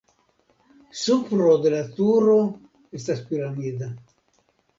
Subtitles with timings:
[1.01, 2.33] Supro de la turo
[3.01, 3.93] estas piramida.